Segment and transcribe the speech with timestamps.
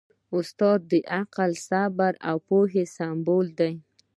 [0.37, 3.73] استاد د عقل، صبر او پوهې سمبول دی.